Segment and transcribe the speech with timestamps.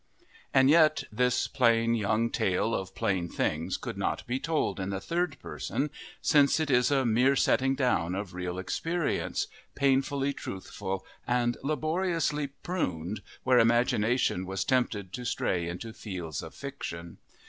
[0.51, 4.99] And yet this plain young tale of plain things could not be told in the
[4.99, 5.91] third person,
[6.23, 9.45] since it is a mere setting down of real experience,
[9.75, 17.19] painfully truthful and laboriously pruned where imagination was tempted to stray into fields of fiction.